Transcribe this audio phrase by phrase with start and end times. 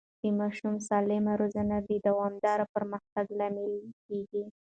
[0.21, 3.73] د ماشوم سالمه روزنه د دوامدار پرمختګ لامل
[4.05, 4.43] کېږي.